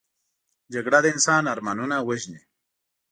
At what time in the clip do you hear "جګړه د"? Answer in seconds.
0.73-1.05